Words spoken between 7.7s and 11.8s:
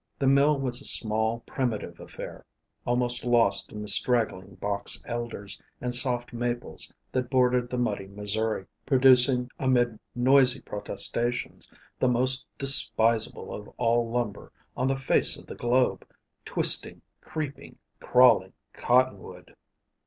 muddy Missouri, producing, amid noisy protestations,